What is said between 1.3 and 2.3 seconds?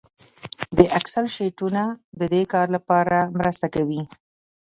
شیټونه د